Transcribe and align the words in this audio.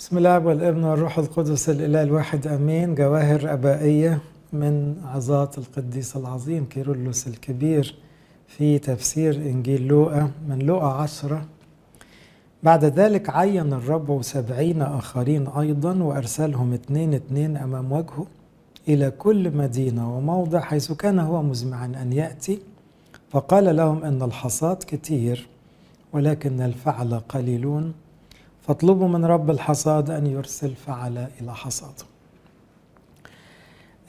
بسم 0.00 0.18
الله 0.18 0.38
والابن 0.38 0.84
والروح 0.84 1.18
القدس 1.18 1.70
الإله 1.70 2.02
الواحد 2.02 2.46
آمين. 2.46 2.94
جواهر 2.94 3.52
أبائية 3.52 4.18
من 4.52 4.96
عظات 5.04 5.58
القديس 5.58 6.16
العظيم 6.16 6.64
كيرلس 6.64 7.26
الكبير 7.26 7.94
في 8.48 8.78
تفسير 8.78 9.34
إنجيل 9.34 9.86
لوقا 9.86 10.30
من 10.48 10.58
لوقا 10.58 10.86
عشرة. 10.92 11.44
بعد 12.62 12.84
ذلك 12.84 13.30
عين 13.30 13.72
الرب 13.72 14.22
سبعين 14.22 14.82
آخرين 14.82 15.46
أيضا 15.46 16.02
وأرسلهم 16.02 16.72
اثنين 16.72 17.14
اثنين 17.14 17.56
أمام 17.56 17.92
وجهه 17.92 18.26
إلى 18.88 19.10
كل 19.10 19.56
مدينة 19.56 20.16
وموضع 20.16 20.60
حيث 20.60 20.92
كان 20.92 21.18
هو 21.18 21.42
مزمعا 21.42 21.86
أن 21.86 22.12
يأتي. 22.12 22.58
فقال 23.30 23.76
لهم 23.76 24.04
إن 24.04 24.22
الحصاد 24.22 24.76
كتير 24.76 25.46
ولكن 26.12 26.60
الفعل 26.60 27.14
قليلون. 27.14 27.92
فاطلبوا 28.70 29.08
من 29.08 29.24
رب 29.24 29.50
الحصاد 29.50 30.10
أن 30.10 30.26
يرسل 30.26 30.74
فعل 30.74 31.28
إلى 31.40 31.54
حصاده. 31.54 32.04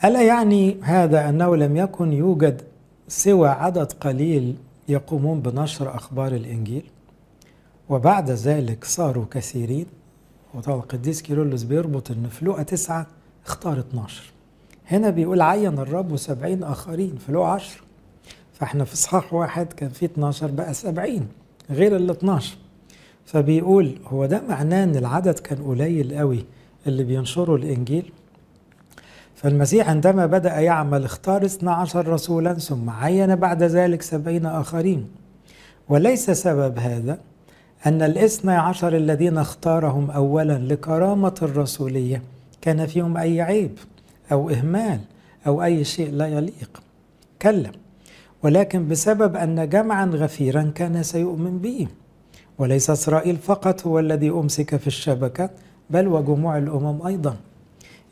ألا 0.05 0.21
يعني 0.21 0.77
هذا 0.81 1.29
أنه 1.29 1.55
لم 1.55 1.77
يكن 1.77 2.13
يوجد 2.13 2.61
سوى 3.07 3.49
عدد 3.49 3.91
قليل 3.91 4.55
يقومون 4.88 5.39
بنشر 5.41 5.95
أخبار 5.95 6.31
الإنجيل؟ 6.31 6.83
وبعد 7.89 8.29
ذلك 8.31 8.85
صاروا 8.85 9.25
كثيرين. 9.31 9.85
وطبعا 10.53 10.77
القديس 10.77 11.21
كيرلس 11.21 11.63
بيربط 11.63 12.11
أن 12.11 12.27
في 12.30 12.63
تسعة 12.63 13.07
اختار 13.45 13.80
12 13.80 14.31
هنا 14.88 15.09
بيقول 15.09 15.41
عين 15.41 15.80
الرب 15.80 16.17
سبعين 16.17 16.63
آخرين 16.63 17.16
في 17.25 17.31
لقى 17.31 17.52
10 17.52 17.81
فإحنا 18.53 18.83
في 18.83 18.93
إصحاح 18.93 19.33
واحد 19.33 19.73
كان 19.73 19.89
في 19.89 20.05
12 20.05 20.52
بقى 20.52 20.73
70 20.73 21.27
غير 21.69 21.95
ال 21.95 22.09
12 22.09 22.57
فبيقول 23.25 23.95
هو 24.07 24.25
ده 24.25 24.41
معناه 24.49 24.84
إن 24.84 24.95
العدد 24.95 25.39
كان 25.39 25.63
قليل 25.63 26.17
قوي 26.17 26.45
اللي 26.88 27.03
بينشروا 27.03 27.57
الإنجيل؟ 27.57 28.11
فالمسيح 29.35 29.89
عندما 29.89 30.25
بدأ 30.25 30.59
يعمل 30.59 31.03
اختار 31.03 31.45
12 31.45 32.08
رسولا 32.08 32.53
ثم 32.53 32.89
عين 32.89 33.36
بعد 33.36 33.64
ذلك 33.64 34.02
سبعين 34.02 34.45
آخرين. 34.45 35.08
وليس 35.89 36.31
سبب 36.31 36.80
هذا 36.80 37.17
أن 37.86 38.02
الاثنى 38.02 38.52
عشر 38.52 38.95
الذين 38.97 39.38
اختارهم 39.38 40.11
أولا 40.11 40.58
لكرامة 40.58 41.36
الرسولية 41.42 42.22
كان 42.61 42.86
فيهم 42.86 43.17
أي 43.17 43.42
عيب 43.42 43.77
أو 44.31 44.49
إهمال 44.49 44.99
أو 45.47 45.64
أي 45.64 45.83
شيء 45.83 46.11
لا 46.11 46.27
يليق. 46.27 46.81
كلا 47.42 47.72
ولكن 48.44 48.88
بسبب 48.88 49.36
أن 49.36 49.69
جمعا 49.69 50.05
غفيرا 50.05 50.72
كان 50.75 51.03
سيؤمن 51.03 51.58
به. 51.58 51.88
وليس 52.57 52.89
إسرائيل 52.89 53.38
فقط 53.38 53.88
هو 53.88 53.99
الذي 53.99 54.30
أمسك 54.30 54.75
في 54.75 54.88
الشبكة 54.88 55.49
بل 55.89 56.07
وجموع 56.07 56.58
الأمم 56.58 57.08
أيضا. 57.08 57.35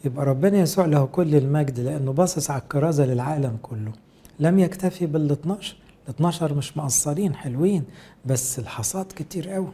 يبقى 0.05 0.25
ربنا 0.25 0.57
يسوع 0.57 0.85
له 0.85 1.05
كل 1.05 1.35
المجد 1.35 1.79
لأنه 1.79 2.11
باصص 2.13 2.51
على 2.51 2.61
الكرازة 2.61 3.05
للعالم 3.05 3.57
كله. 3.61 3.91
لم 4.39 4.59
يكتفي 4.59 5.05
بال 5.05 5.31
12 5.31 5.75
ال 6.09 6.13
12 6.13 6.53
مش 6.53 6.77
مقصرين 6.77 7.35
حلوين 7.35 7.83
بس 8.25 8.59
الحصاد 8.59 9.05
كتير 9.15 9.49
قوي. 9.49 9.71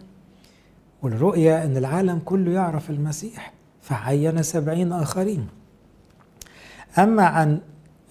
والرؤية 1.01 1.63
أن 1.63 1.77
العالم 1.77 2.19
كله 2.25 2.51
يعرف 2.51 2.89
المسيح 2.89 3.53
فعين 3.81 4.43
سبعين 4.43 4.93
آخرين. 4.93 5.47
أما 6.97 7.23
عن 7.23 7.59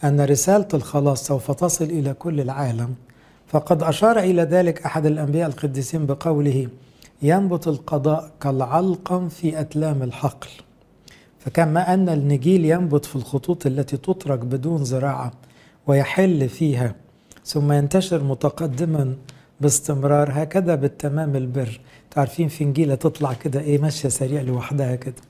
أن 0.05 0.21
رسالة 0.21 0.69
الخلاص 0.75 1.27
سوف 1.27 1.51
تصل 1.51 1.85
إلى 1.85 2.15
كل 2.15 2.41
العالم 2.41 2.95
فقد 3.55 3.83
أشار 3.83 4.19
إلى 4.19 4.43
ذلك 4.43 4.83
أحد 4.83 5.07
الأنبياء 5.07 5.49
القديسين 5.49 6.07
بقوله 6.07 6.69
ينبت 7.23 7.69
القضاء 7.69 8.31
كالعلقم 8.41 9.29
في 9.29 9.61
أتلام 9.61 10.03
الحقل. 10.03 10.49
فكما 11.39 11.95
أن 11.95 12.09
النجيل 12.09 12.65
ينبت 12.65 13.05
في 13.05 13.17
الخطوط 13.17 13.67
التي 13.67 13.97
تترك 13.97 14.39
بدون 14.39 14.85
زراعة 14.85 15.33
ويحل 15.87 16.49
فيها 16.49 16.95
ثم 17.45 17.73
ينتشر 17.73 18.25
متقدما 18.25 19.15
باستمرار 19.61 20.31
هكذا 20.33 20.75
بالتمام 20.75 21.37
البر. 21.37 21.81
تعرفين 22.11 22.49
في 22.49 22.65
نجيلة 22.65 22.95
تطلع 22.95 23.33
كده 23.33 23.61
إيه 23.61 23.79
ماشية 23.79 24.09
سريع 24.09 24.43
لوحدها 24.43 24.95
كده. 24.95 25.23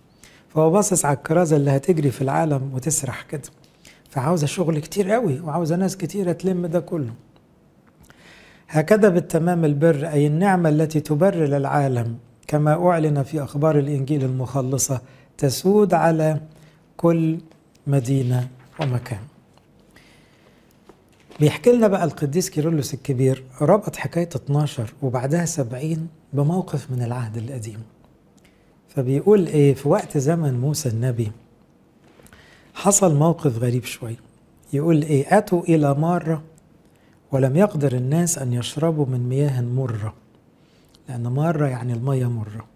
فهو 0.49 0.71
باصص 0.71 1.05
على 1.05 1.17
الكرازة 1.17 1.57
اللي 1.57 1.71
هتجري 1.71 2.11
في 2.11 2.23
العالم 2.23 2.71
وتسرح 2.75 3.23
كده. 3.23 3.49
فعاوزة 4.11 4.47
شغل 4.47 4.79
كتير 4.79 5.11
قوي 5.11 5.41
وعاوزة 5.41 5.77
ناس 5.77 5.97
كتيرة 5.97 6.33
تلم 6.33 6.67
ده 6.67 6.81
كله. 6.81 7.13
هكذا 8.75 9.09
بالتمام 9.09 9.65
البر 9.65 10.07
أي 10.09 10.27
النعمة 10.27 10.69
التي 10.69 11.01
تبرر 11.01 11.57
العالم 11.57 12.17
كما 12.47 12.89
أعلن 12.91 13.23
في 13.23 13.43
أخبار 13.43 13.79
الإنجيل 13.79 14.25
المخلصة 14.25 15.01
تسود 15.39 15.95
على 15.95 16.41
كل 16.97 17.39
مدينة 17.87 18.49
ومكان. 18.81 19.19
بيحكي 21.41 21.73
لنا 21.73 21.89
بقى 21.89 22.05
القديس 22.05 22.51
كيرلس 22.51 22.95
الكبير 22.95 23.45
ربط 23.61 23.97
حكاية 23.97 24.29
12 24.37 24.93
وبعدها 25.03 25.45
70 25.45 26.09
بموقف 26.33 26.91
من 26.91 27.03
العهد 27.03 27.37
القديم. 27.37 27.83
فبيقول 28.89 29.47
إيه 29.47 29.75
في 29.75 29.89
وقت 29.89 30.19
زمن 30.19 30.61
موسى 30.61 30.89
النبي 30.89 31.33
حصل 32.75 33.15
موقف 33.15 33.59
غريب 33.59 33.85
شوي. 33.85 34.17
يقول 34.73 35.03
إيه 35.03 35.39
أتوا 35.39 35.63
إلى 35.63 35.95
ماره 35.95 36.43
ولم 37.35 37.57
يقدر 37.57 37.93
الناس 37.93 38.39
أن 38.39 38.53
يشربوا 38.53 39.07
من 39.07 39.29
مياه 39.29 39.61
مرة 39.61 40.15
لأن 41.09 41.23
مرة 41.23 41.67
يعني 41.67 41.93
المية 41.93 42.27
مرة. 42.27 42.67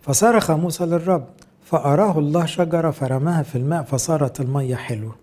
فصرخ 0.00 0.50
موسى 0.50 0.86
للرب 0.86 1.26
فأراه 1.64 2.18
الله 2.18 2.46
شجرة 2.46 2.90
فرماها 2.90 3.42
في 3.42 3.58
الماء 3.58 3.82
فصارت 3.82 4.40
المية 4.40 4.74
حلوة. 4.76 5.14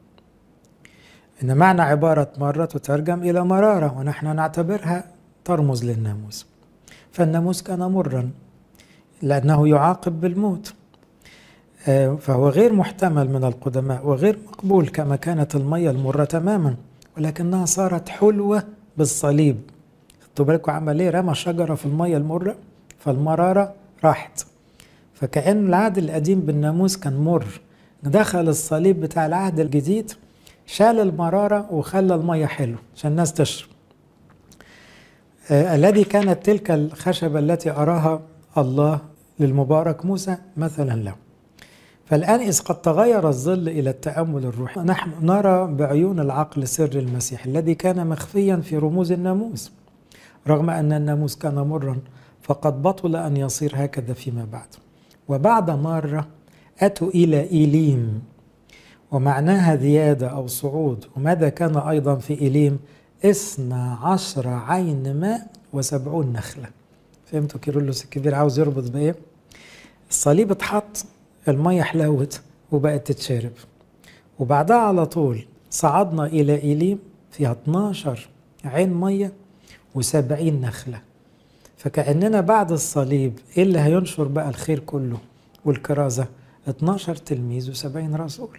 إن 1.43 1.57
معنى 1.57 1.81
عبارة 1.81 2.31
مرة 2.37 2.65
تترجم 2.65 3.23
إلى 3.23 3.45
مرارة 3.45 3.97
ونحن 3.97 4.35
نعتبرها 4.35 5.03
ترمز 5.45 5.85
للناموس. 5.85 6.47
فالناموس 7.11 7.61
كان 7.61 7.79
مرا 7.79 8.29
لأنه 9.21 9.67
يعاقب 9.67 10.21
بالموت. 10.21 10.73
فهو 12.19 12.49
غير 12.49 12.73
محتمل 12.73 13.29
من 13.29 13.43
القدماء 13.43 14.07
وغير 14.07 14.39
مقبول 14.47 14.87
كما 14.87 15.15
كانت 15.15 15.55
المية 15.55 15.89
المرة 15.89 16.23
تماما. 16.23 16.75
ولكنها 17.17 17.65
صارت 17.65 18.09
حلوة 18.09 18.63
بالصليب. 18.97 19.61
خدتوا 20.21 20.45
بالكم 20.45 20.71
عمل 20.71 20.99
إيه؟ 20.99 21.09
رمى 21.09 21.35
شجرة 21.35 21.75
في 21.75 21.85
المية 21.85 22.17
المرة 22.17 22.55
فالمرارة 22.99 23.73
راحت. 24.03 24.45
فكأن 25.13 25.67
العهد 25.67 25.97
القديم 25.97 26.39
بالناموس 26.39 26.97
كان 26.97 27.17
مر. 27.17 27.45
دخل 28.03 28.49
الصليب 28.49 29.01
بتاع 29.01 29.25
العهد 29.25 29.59
الجديد 29.59 30.11
شال 30.65 30.99
المرارة 30.99 31.73
وخلى 31.73 32.15
المية 32.15 32.45
حلو 32.45 32.77
عشان 32.95 33.11
الناس 33.11 33.33
تشرب. 33.33 33.69
آه 35.51 35.75
الذي 35.75 36.03
كانت 36.03 36.45
تلك 36.45 36.71
الخشبة 36.71 37.39
التي 37.39 37.71
أراها 37.71 38.21
الله 38.57 38.99
للمبارك 39.39 40.05
موسى؟ 40.05 40.37
مثلا 40.57 41.03
له. 41.03 41.15
فالآن 42.05 42.39
إذ 42.39 42.59
قد 42.59 42.81
تغير 42.81 43.27
الظل 43.27 43.69
إلى 43.69 43.89
التأمل 43.89 44.45
الروحي 44.45 44.81
نحن 44.81 45.11
نرى 45.21 45.67
بعيون 45.73 46.19
العقل 46.19 46.67
سر 46.67 46.91
المسيح 46.99 47.45
الذي 47.45 47.75
كان 47.75 48.07
مخفيا 48.07 48.55
في 48.55 48.77
رموز 48.77 49.11
الناموس. 49.11 49.71
رغم 50.47 50.69
أن 50.69 50.93
الناموس 50.93 51.35
كان 51.35 51.55
مرا 51.55 51.97
فقد 52.41 52.81
بطل 52.81 53.15
أن 53.15 53.37
يصير 53.37 53.71
هكذا 53.75 54.13
فيما 54.13 54.47
بعد. 54.51 54.67
وبعد 55.27 55.71
مرة 55.71 56.27
أتوا 56.79 57.07
إلى 57.09 57.51
إيليم. 57.51 58.21
ومعناها 59.11 59.75
زيادة 59.75 60.27
أو 60.27 60.47
صعود. 60.47 61.05
وماذا 61.17 61.49
كان 61.49 61.77
أيضا 61.77 62.15
في 62.15 62.41
إيليم؟ 62.41 62.79
اثنا 63.25 63.93
عشر 64.01 64.47
عين 64.47 65.19
ماء 65.19 65.47
وسبعون 65.73 66.33
نخلة. 66.33 66.67
فهمتوا 67.25 67.59
كيرلس 67.59 68.03
الكبير 68.03 68.35
عاوز 68.35 68.59
يربط 68.59 68.91
بإيه؟ 68.91 69.15
الصليب 70.09 70.51
اتحط 70.51 71.05
المية 71.47 71.81
حلوت 71.81 72.41
وبقت 72.71 73.07
تتشرب 73.07 73.51
وبعدها 74.39 74.77
على 74.77 75.05
طول 75.05 75.45
صعدنا 75.69 76.25
إلى 76.25 76.61
إيليم 76.63 76.99
فيها 77.31 77.51
12 77.51 78.29
عين 78.65 78.93
مية 78.93 79.33
و70 79.97 80.31
نخلة. 80.41 81.01
فكأننا 81.77 82.41
بعد 82.41 82.71
الصليب 82.71 83.39
إيه 83.57 83.63
اللي 83.63 83.79
هينشر 83.79 84.23
بقى 84.27 84.49
الخير 84.49 84.79
كله؟ 84.79 85.17
والكرازة 85.65 86.27
12 86.69 87.15
تلميذ 87.15 87.73
و70 87.73 88.15
رسول. 88.19 88.57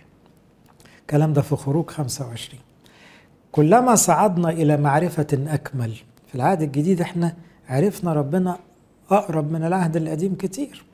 الكلام 1.00 1.32
ده 1.32 1.43
في 1.43 1.56
خروج 1.56 1.91
25 1.91 2.61
كلما 3.53 3.94
صعدنا 3.94 4.50
إلى 4.50 4.76
معرفة 4.76 5.26
أكمل. 5.32 5.93
في 6.26 6.35
العهد 6.35 6.62
الجديد 6.62 7.00
إحنا 7.00 7.35
عرفنا 7.69 8.12
ربنا 8.12 8.59
أقرب 9.11 9.53
من 9.53 9.64
العهد 9.64 9.97
القديم 9.97 10.35
كتير. 10.35 10.85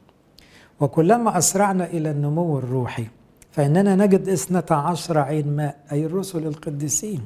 وكلما 0.81 1.39
أسرعنا 1.39 1.85
إلى 1.87 2.11
النمو 2.11 2.59
الروحي 2.59 3.07
فإننا 3.51 3.97
نجد 3.97 4.29
اثنة 4.29 4.65
عشر 4.71 5.19
عين 5.19 5.57
ماء 5.57 5.77
أي 5.93 6.07
الرسل 6.07 6.47
القديسين 6.47 7.21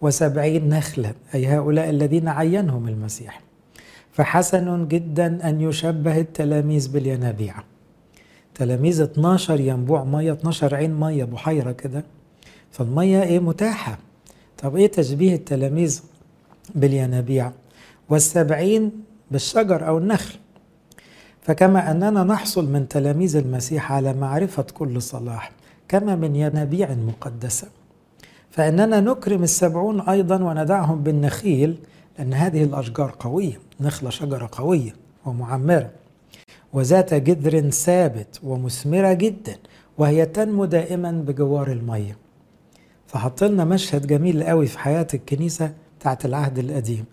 وسبعين 0.00 0.68
نخلة 0.68 1.14
أي 1.34 1.46
هؤلاء 1.46 1.90
الذين 1.90 2.28
عينهم 2.28 2.88
المسيح. 2.88 3.40
فحسن 4.12 4.88
جدا 4.88 5.48
أن 5.48 5.60
يشبه 5.60 6.20
التلاميذ 6.20 6.92
بالينابيع. 6.92 7.54
تلاميذ 8.54 9.02
12 9.02 9.60
ينبوع 9.60 10.04
مية 10.04 10.32
12 10.32 10.74
عين 10.74 11.00
مية 11.00 11.24
بحيرة 11.24 11.72
كده. 11.72 12.04
فالمية 12.70 13.22
إيه؟ 13.22 13.38
متاحة. 13.38 13.98
طب 14.62 14.76
إيه 14.76 14.86
تشبيه 14.86 15.34
التلاميذ 15.34 16.02
بالينابيع؟ 16.74 17.52
والسبعين 18.08 18.92
بالشجر 19.30 19.86
أو 19.86 19.98
النخل. 19.98 20.34
فكما 21.44 21.90
أننا 21.90 22.24
نحصل 22.24 22.72
من 22.72 22.88
تلاميذ 22.88 23.36
المسيح 23.36 23.92
على 23.92 24.12
معرفة 24.12 24.62
كل 24.62 25.02
صلاح 25.02 25.52
كما 25.88 26.16
من 26.16 26.36
ينابيع 26.36 26.94
مقدسة 26.94 27.68
فإننا 28.50 29.00
نكرم 29.00 29.42
السبعون 29.42 30.00
أيضا 30.00 30.42
وندعهم 30.42 31.02
بالنخيل 31.02 31.78
لأن 32.18 32.34
هذه 32.34 32.64
الأشجار 32.64 33.14
قوية 33.20 33.58
نخلة 33.80 34.10
شجرة 34.10 34.48
قوية 34.52 34.94
ومعمرة 35.26 35.90
وذات 36.72 37.14
جذر 37.14 37.70
ثابت 37.70 38.40
ومثمرة 38.42 39.12
جدا 39.12 39.56
وهي 39.98 40.26
تنمو 40.26 40.64
دائما 40.64 41.10
بجوار 41.12 41.72
المية. 41.72 42.16
فحط 43.06 43.44
لنا 43.44 43.64
مشهد 43.64 44.06
جميل 44.06 44.44
قوي 44.44 44.66
في 44.66 44.78
حياة 44.78 45.06
الكنيسة 45.14 45.72
بتاعت 45.98 46.24
العهد 46.24 46.58
القديم 46.58 47.04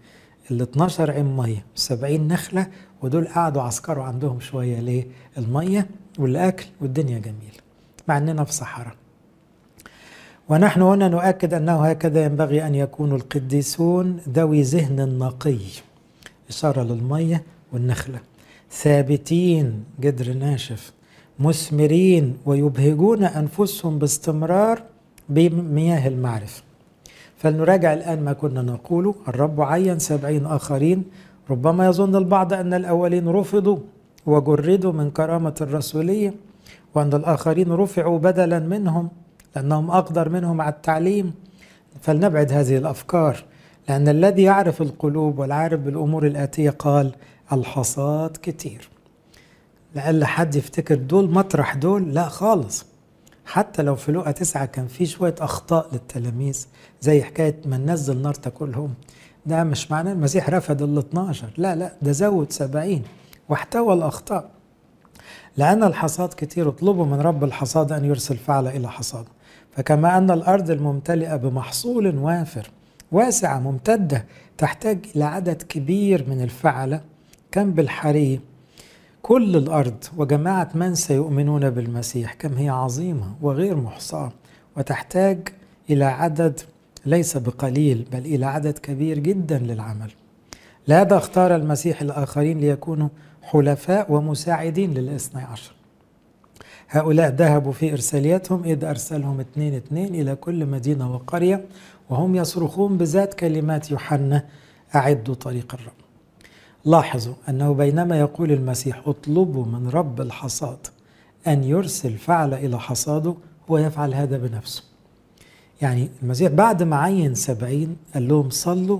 ال 0.52 0.62
12 0.62 1.12
عين 1.12 1.38
مية 1.38 1.66
70 1.76 2.28
نخلة 2.28 2.68
ودول 3.02 3.28
قعدوا 3.28 3.62
عسكروا 3.62 4.04
عندهم 4.04 4.40
شوية 4.40 4.80
ليه؟ 4.80 5.08
المية 5.38 5.88
والأكل 6.20 6.66
والدنيا 6.82 7.20
جميلة 7.20 7.62
مع 8.08 8.18
أننا 8.18 8.44
في 8.44 8.54
صحراء. 8.54 8.96
ونحن 10.50 10.82
هنا 10.82 11.08
نؤكد 11.08 11.54
أنه 11.54 11.86
هكذا 11.86 12.24
ينبغي 12.26 12.68
أن 12.68 12.76
يكون 12.76 13.16
القديسون 13.16 14.20
ذوي 14.30 14.62
ذهن 14.62 15.18
نقي 15.20 15.58
إشارة 16.50 16.84
للمية 16.84 17.44
والنخلة. 17.74 18.20
ثابتين 18.72 19.84
جدر 20.00 20.34
ناشف. 20.34 20.94
مثمرين 21.40 22.38
ويبهجون 22.46 23.24
أنفسهم 23.24 24.00
باستمرار 24.00 24.84
بمياه 25.30 26.08
المعرفة. 26.08 26.64
فلنراجع 27.38 27.94
الآن 27.94 28.24
ما 28.24 28.34
كنا 28.34 28.62
نقوله. 28.62 29.16
الرب 29.28 29.62
عين 29.62 30.00
سبعين 30.00 30.46
آخرين 30.46 31.04
ربما 31.50 31.86
يظن 31.86 32.16
البعض 32.16 32.54
أن 32.54 32.74
الأولين 32.74 33.28
رفضوا 33.28 33.78
وجردوا 34.26 34.92
من 34.92 35.12
كرامة 35.12 35.56
الرسولية 35.62 36.34
وأن 36.96 37.14
الآخرين 37.14 37.72
رفعوا 37.72 38.20
بدلا 38.20 38.60
منهم 38.60 39.10
لأنهم 39.56 39.92
أقدر 39.92 40.30
منهم 40.30 40.62
على 40.62 40.74
التعليم. 40.74 41.34
فلنبعد 42.02 42.52
هذه 42.52 42.78
الأفكار 42.78 43.44
لأن 43.90 44.08
الذي 44.08 44.44
يعرف 44.44 44.82
القلوب 44.82 45.40
والعارف 45.40 45.80
بالأمور 45.80 46.28
الآتية 46.28 46.70
قال 46.70 47.12
الحصاد 47.54 48.38
كتير. 48.42 48.90
لألا 49.96 50.26
حد 50.26 50.56
يفتكر 50.56 50.96
دول 50.96 51.32
مطرح 51.32 51.76
دول 51.76 52.14
لا 52.14 52.28
خالص. 52.28 52.86
حتى 53.46 53.82
لو 53.82 53.96
في 53.96 54.12
لقى 54.12 54.34
تسعة 54.34 54.66
كان 54.66 54.88
في 54.88 55.06
شوية 55.06 55.36
أخطاء 55.40 55.88
للتلاميذ 55.94 56.68
زي 57.02 57.24
حكاية 57.24 57.56
من 57.66 57.86
نزل 57.92 58.22
نار 58.22 58.34
تاكلهم. 58.34 58.94
ده 59.46 59.64
مش 59.64 59.92
معناه 59.92 60.12
المسيح 60.12 60.50
رفض 60.50 60.82
ال 60.82 60.98
12 60.98 61.48
لا 61.58 61.76
لا 61.76 61.92
ده 62.02 62.12
زود 62.12 62.52
70 62.52 63.02
واحتوى 63.50 63.94
الأخطاء. 63.94 64.50
لأن 65.58 65.84
الحصاد 65.84 66.30
كتير 66.38 66.70
اطلبوا 66.70 67.06
من 67.06 67.22
رب 67.22 67.44
الحصاد 67.44 67.92
أن 67.92 68.06
يرسل 68.06 68.38
فعل 68.38 68.68
إلى 68.68 68.90
حصاده 68.92 69.28
فكما 69.72 70.18
أن 70.18 70.32
الأرض 70.32 70.72
الممتلئة 70.72 71.36
بمحصول 71.36 72.18
وافر 72.18 72.70
واسعة 73.12 73.60
ممتدة 73.60 74.26
تحتاج 74.58 75.06
إلى 75.16 75.24
عدد 75.24 75.62
كبير 75.62 76.30
من 76.30 76.42
الفعلة 76.42 77.02
كم 77.52 77.72
بالحري؟ 77.72 78.40
كل 79.22 79.56
الأرض 79.56 80.04
وجماعة 80.18 80.70
من 80.76 80.96
سيؤمنون 80.96 81.70
بالمسيح 81.70 82.34
كم 82.34 82.54
هي 82.54 82.70
عظيمة 82.70 83.36
وغير 83.42 83.76
محصاة. 83.76 84.32
وتحتاج 84.78 85.48
إلى 85.90 86.06
عدد 86.06 86.60
ليس 87.06 87.38
بقليل 87.38 88.06
بل 88.12 88.20
إلى 88.20 88.46
عدد 88.46 88.78
كبير 88.78 89.20
جدا 89.20 89.60
للعمل. 89.60 90.12
لهذا 90.88 91.18
اختار 91.18 91.56
المسيح 91.56 92.02
الآخرين 92.02 92.60
ليكونوا 92.60 93.10
حلفاء 93.42 94.12
ومساعدين 94.12 94.94
للاثني 94.94 95.42
عشر. 95.42 95.72
هؤلاء 96.90 97.30
ذهبوا 97.30 97.72
في 97.72 97.92
إرساليتهم 97.92 98.64
إذ 98.64 98.86
أرسلهم 98.86 99.40
اثنين 99.40 99.76
اثنين 99.76 100.16
إلى 100.16 100.36
كل 100.36 100.66
مدينة 100.66 101.14
وقرية 101.14 101.66
وهم 102.10 102.36
يصرخون 102.36 102.98
بذات 102.98 103.34
كلمات 103.34 103.92
يوحنا 103.92 104.46
أعدوا 104.96 105.36
طريق 105.36 105.74
الرب. 105.74 105.94
لاحظوا 106.86 107.34
أنه 107.50 107.74
بينما 107.74 108.20
يقول 108.20 108.52
المسيح 108.52 109.02
اطلبوا 109.08 109.66
من 109.66 109.90
رب 109.90 110.22
الحصاد 110.22 110.88
أن 111.48 111.64
يرسل 111.64 112.18
فعل 112.18 112.54
إلى 112.54 112.80
حصاده 112.80 113.36
هو 113.72 113.78
يفعل 113.78 114.14
هذا 114.14 114.38
بنفسه. 114.38 114.91
يعني 115.82 116.10
المسيح 116.24 116.52
بعد 116.52 116.84
ما 116.84 116.98
عين 116.98 117.36
سبعين 117.36 117.98
قال 118.14 118.28
لهم 118.28 118.50
صلوا 118.50 119.00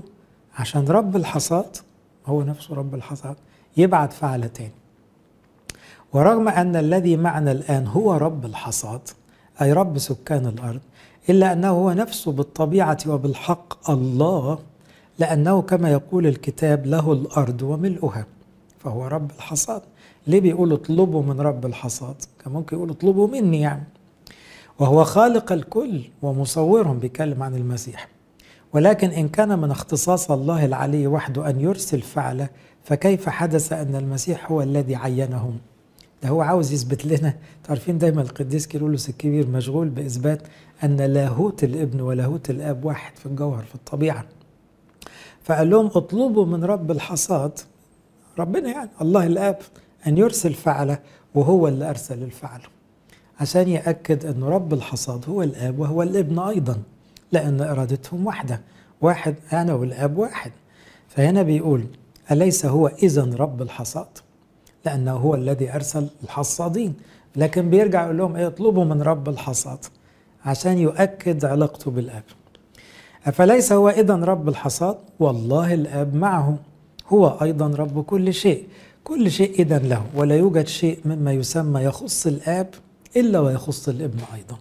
عشان 0.58 0.84
رب 0.88 1.16
الحصاد 1.16 1.76
هو 2.26 2.42
نفسه 2.42 2.74
رب 2.74 2.94
الحصاد 2.94 3.36
يبعت 3.76 4.12
فعل 4.12 4.48
تاني. 4.48 4.72
ورغم 6.12 6.48
أن 6.48 6.76
الذي 6.76 7.16
معنا 7.16 7.52
الآن 7.52 7.86
هو 7.86 8.12
رب 8.12 8.44
الحصاد 8.44 9.00
أي 9.62 9.72
رب 9.72 9.98
سكان 9.98 10.46
الأرض 10.46 10.80
إلا 11.28 11.52
أنه 11.52 11.68
هو 11.68 11.92
نفسه 11.92 12.32
بالطبيعة 12.32 12.98
وبالحق 13.06 13.90
الله 13.90 14.58
لأنه 15.18 15.62
كما 15.62 15.90
يقول 15.90 16.26
الكتاب 16.26 16.86
له 16.86 17.12
الأرض 17.12 17.62
وملؤها 17.62 18.26
فهو 18.78 19.06
رب 19.06 19.30
الحصاد. 19.30 19.82
ليه 20.26 20.40
بيقول 20.40 20.72
اطلبوا 20.72 21.22
من 21.22 21.40
رب 21.40 21.66
الحصاد؟ 21.66 22.16
كان 22.44 22.52
ممكن 22.52 22.76
يقول 22.76 22.90
اطلبوا 22.90 23.28
مني 23.28 23.60
يعني. 23.60 23.84
وهو 24.78 25.04
خالق 25.04 25.52
الكل 25.52 26.00
ومصورهم 26.22 26.98
بيتكلم 26.98 27.42
عن 27.42 27.54
المسيح. 27.54 28.08
ولكن 28.72 29.10
إن 29.10 29.28
كان 29.28 29.58
من 29.58 29.70
اختصاص 29.70 30.30
الله 30.30 30.64
العلي 30.64 31.06
وحده 31.06 31.50
أن 31.50 31.60
يرسل 31.60 32.00
فعله 32.00 32.48
فكيف 32.84 33.28
حدث 33.28 33.72
أن 33.72 33.96
المسيح 33.96 34.52
هو 34.52 34.62
الذي 34.62 34.96
عينهم؟ 34.96 35.58
ده 36.22 36.28
هو 36.28 36.40
عاوز 36.40 36.72
يثبت 36.72 37.06
لنا. 37.06 37.34
تعرفين 37.64 37.98
دايما 37.98 38.22
القديس 38.22 38.66
كيرلس 38.66 39.08
الكبير 39.08 39.46
مشغول 39.46 39.88
بإثبات 39.88 40.42
أن 40.84 40.96
لاهوت 40.96 41.64
الابن 41.64 42.00
ولاهوت 42.00 42.50
الآب 42.50 42.84
واحد 42.84 43.16
في 43.16 43.26
الجوهر 43.26 43.62
في 43.62 43.74
الطبيعة. 43.74 44.24
فقال 45.42 45.70
لهم 45.70 45.86
اطلبوا 45.86 46.46
من 46.46 46.64
رب 46.64 46.90
الحصاد 46.90 47.58
ربنا 48.38 48.68
يعني 48.70 48.90
الله 49.00 49.26
الآب 49.26 49.58
أن 50.06 50.18
يرسل 50.18 50.54
فعله 50.54 50.98
وهو 51.34 51.68
اللي 51.68 51.90
أرسل 51.90 52.22
الفعل. 52.22 52.60
عشان 53.40 53.68
يأكد 53.68 54.26
أن 54.26 54.44
رب 54.44 54.72
الحصاد 54.72 55.24
هو 55.28 55.42
الآب 55.42 55.78
وهو 55.78 56.02
الابن 56.02 56.38
أيضا 56.38 56.76
لأن 57.32 57.60
إرادتهم 57.60 58.26
واحدة 58.26 58.60
واحد 59.00 59.34
أنا 59.52 59.74
والآب 59.74 60.18
واحد. 60.18 60.52
فهنا 61.08 61.42
بيقول 61.42 61.84
أليس 62.30 62.66
هو 62.66 62.86
إذا 62.86 63.24
رب 63.24 63.62
الحصاد؟ 63.62 64.06
لأنه 64.86 65.12
هو 65.12 65.34
الذي 65.34 65.74
أرسل 65.74 66.08
الحصادين. 66.24 66.94
لكن 67.36 67.70
بيرجع 67.70 68.04
يقول 68.04 68.18
لهم 68.18 68.36
إيه 68.36 68.46
اطلبوا 68.46 68.84
من 68.84 69.02
رب 69.02 69.28
الحصاد. 69.28 69.78
عشان 70.44 70.78
يؤكد 70.78 71.44
علاقته 71.44 71.90
بالآب. 71.90 72.22
أفليس 73.26 73.72
هو 73.72 73.88
إذا 73.88 74.14
رب 74.14 74.48
الحصاد؟ 74.48 74.96
والله 75.20 75.74
الآب 75.74 76.14
معه. 76.14 76.56
هو 77.08 77.38
أيضا 77.42 77.66
رب 77.66 78.04
كل 78.04 78.34
شيء. 78.34 78.66
كل 79.04 79.30
شيء 79.30 79.52
إذا 79.58 79.78
له 79.78 80.04
ولا 80.14 80.36
يوجد 80.36 80.66
شيء 80.66 80.98
مما 81.04 81.32
يسمى 81.32 81.80
يخص 81.80 82.26
الآب 82.26 82.68
إلا 83.16 83.40
ويخص 83.40 83.88
الإبن 83.88 84.18
أيضا. 84.34 84.58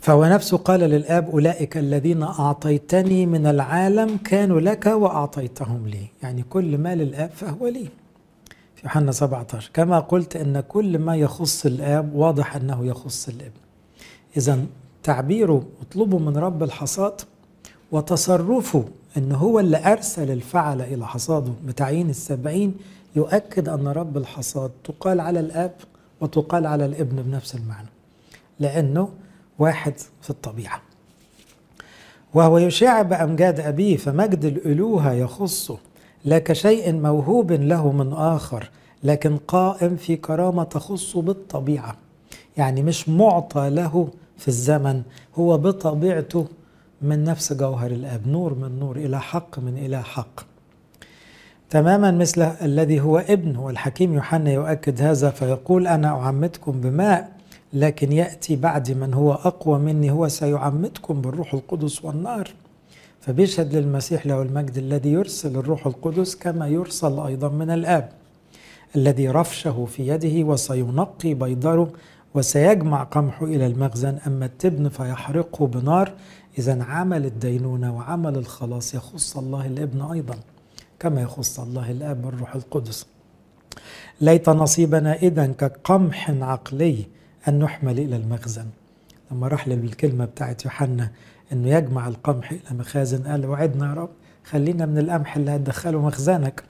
فهو 0.00 0.24
نفسه 0.24 0.56
قال 0.56 0.80
للآب 0.80 1.30
أولئك 1.30 1.76
الذين 1.76 2.22
أعطيتني 2.22 3.26
من 3.26 3.46
العالم 3.46 4.16
كانوا 4.16 4.60
لك 4.60 4.86
وأعطيتهم 4.86 5.86
لي. 5.88 6.06
يعني 6.22 6.42
كل 6.50 6.78
ما 6.78 6.94
للآب 6.94 7.30
فهو 7.30 7.66
لي. 7.66 7.88
في 8.74 8.82
يوحنا 8.84 9.12
17 9.12 9.70
كما 9.74 9.98
قلت 10.00 10.36
أن 10.36 10.60
كل 10.60 10.98
ما 10.98 11.16
يخص 11.16 11.66
الآب 11.66 12.14
واضح 12.14 12.56
أنه 12.56 12.86
يخص 12.86 13.28
الإبن. 13.28 13.60
إذا 14.36 14.64
تعبيره 15.02 15.64
اطلبوا 15.80 16.20
من 16.20 16.36
رب 16.36 16.62
الحصاد 16.62 17.20
وتصرفه 17.92 18.84
أن 19.16 19.32
هو 19.32 19.60
اللي 19.60 19.92
أرسل 19.92 20.30
الفعل 20.30 20.80
إلى 20.82 21.06
حصاده. 21.06 21.52
بتعيين 21.66 22.10
السبعين 22.10 22.74
يؤكد 23.16 23.68
أن 23.68 23.88
رب 23.88 24.16
الحصاد 24.16 24.70
تقال 24.84 25.20
على 25.20 25.40
الآب 25.40 25.72
وتقال 26.20 26.66
على 26.66 26.86
الابن 26.86 27.22
بنفس 27.22 27.54
المعنى 27.54 27.88
لأنه 28.60 29.08
واحد 29.58 29.94
في 30.22 30.30
الطبيعة. 30.30 30.82
وهو 32.34 32.58
يشع 32.58 33.02
بأمجاد 33.02 33.60
أبيه 33.60 33.96
فمجد 33.96 34.44
الألوهة 34.44 35.12
يخصه 35.12 35.78
لا 36.24 36.38
كشيء 36.38 36.92
موهوب 36.92 37.52
له 37.52 37.92
من 37.92 38.12
آخر 38.12 38.70
لكن 39.02 39.36
قائم 39.36 39.96
في 39.96 40.16
كرامة 40.16 40.64
تخصه 40.64 41.22
بالطبيعة. 41.22 41.96
يعني 42.56 42.82
مش 42.82 43.08
معطى 43.08 43.70
له 43.70 44.08
في 44.36 44.48
الزمن 44.48 45.02
هو 45.34 45.58
بطبيعته 45.58 46.46
من 47.02 47.24
نفس 47.24 47.52
جوهر 47.52 47.90
الآب 47.90 48.28
نور 48.28 48.54
من 48.54 48.78
نور 48.78 48.96
إلى 48.96 49.20
حق 49.20 49.58
من 49.58 49.78
إلى 49.78 50.02
حق. 50.02 50.40
تماما 51.76 52.10
مثل 52.10 52.42
الذي 52.42 53.00
هو 53.00 53.18
ابن 53.18 53.56
والحكيم 53.56 54.14
يوحنا 54.14 54.52
يؤكد 54.52 55.02
هذا 55.02 55.30
فيقول 55.30 55.86
أنا 55.86 56.08
أعمدكم 56.08 56.80
بماء 56.80 57.32
لكن 57.72 58.12
يأتي 58.12 58.56
بعد 58.56 58.90
من 58.90 59.14
هو 59.14 59.32
أقوى 59.32 59.78
مني 59.78 60.10
هو 60.10 60.28
سيعمدكم 60.28 61.20
بالروح 61.20 61.54
القدس 61.54 62.04
والنار. 62.04 62.50
فبيشهد 63.20 63.76
للمسيح 63.76 64.26
له 64.26 64.42
المجد 64.42 64.78
الذي 64.78 65.12
يرسل 65.12 65.56
الروح 65.56 65.86
القدس 65.86 66.36
كما 66.36 66.68
يرسل 66.68 67.20
أيضا 67.20 67.48
من 67.48 67.70
الآب 67.70 68.08
الذي 68.96 69.28
رفشه 69.28 69.84
في 69.84 70.08
يده 70.08 70.46
وسينقي 70.46 71.34
بيضره 71.34 71.92
وسيجمع 72.34 73.02
قمحه 73.02 73.46
إلى 73.46 73.66
المخزن. 73.66 74.18
أما 74.26 74.46
التبن 74.46 74.88
فيحرقه 74.88 75.66
بنار. 75.66 76.12
إذا 76.58 76.82
عمل 76.82 77.26
الدينونة 77.26 77.96
وعمل 77.96 78.36
الخلاص 78.36 78.94
يخص 78.94 79.36
الله 79.36 79.66
الابن 79.66 80.02
أيضا. 80.02 80.34
كما 81.00 81.22
يخص 81.22 81.60
الله 81.60 81.90
الآب 81.90 82.22
بالروح 82.22 82.54
القدس. 82.54 83.06
ليت 84.20 84.48
نصيبنا 84.48 85.14
إذا 85.14 85.46
كقمح 85.46 86.30
عقلي 86.30 87.06
أن 87.48 87.58
نحمل 87.58 87.98
إلى 87.98 88.16
المخزن. 88.16 88.66
لما 89.30 89.48
راح 89.48 89.68
للكلمة 89.68 90.24
بتاعت 90.24 90.64
يوحنا 90.64 91.10
أنه 91.52 91.68
يجمع 91.68 92.08
القمح 92.08 92.50
إلى 92.50 92.78
مخازن 92.78 93.22
قال 93.22 93.46
وعدنا 93.46 93.88
يا 93.88 93.94
رب 93.94 94.08
خلينا 94.44 94.86
من 94.86 94.98
القمح 94.98 95.36
اللي 95.36 95.50
هتدخله 95.50 96.00
مخزنك. 96.06 96.62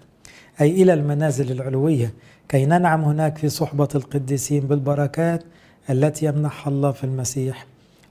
أي 0.61 0.83
إلى 0.83 0.95
المنازل 0.95 1.53
العلوية 1.53 2.13
كي 2.49 2.67
ننعم 2.67 3.05
هناك 3.05 3.39
في 3.39 3.49
صحبة 3.49 3.89
القديسين 3.95 4.67
بالبركات 4.67 5.45
التي 5.91 6.27
يمنحها 6.27 6.73
الله 6.73 6.91
في 6.91 7.05
المسيح 7.05 7.67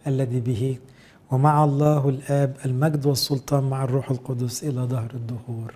الذي 0.08 0.40
به. 0.40 0.78
ومع 1.32 1.64
الله 1.64 2.10
الآب 2.10 2.56
المجد 2.66 3.06
والسلطان 3.06 3.64
مع 3.64 3.84
الروح 3.84 4.12
القدس 4.12 4.64
إلى 4.64 4.82
ظهر 4.82 5.12
الدهور. 5.14 5.74